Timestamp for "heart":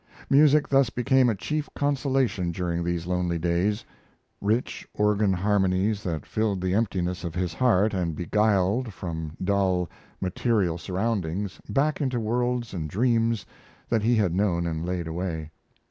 7.53-7.93